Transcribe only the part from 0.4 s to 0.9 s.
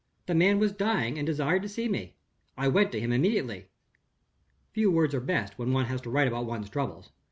was